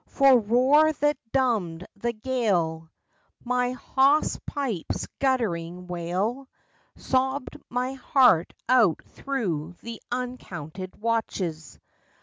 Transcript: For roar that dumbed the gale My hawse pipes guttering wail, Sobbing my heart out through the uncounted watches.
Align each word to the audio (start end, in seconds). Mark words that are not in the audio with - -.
For 0.07 0.39
roar 0.39 0.91
that 0.93 1.19
dumbed 1.31 1.85
the 1.95 2.11
gale 2.11 2.89
My 3.43 3.73
hawse 3.73 4.39
pipes 4.47 5.05
guttering 5.19 5.85
wail, 5.85 6.49
Sobbing 6.95 7.61
my 7.69 7.93
heart 7.93 8.51
out 8.67 9.03
through 9.05 9.75
the 9.83 10.01
uncounted 10.11 10.95
watches. 10.99 11.77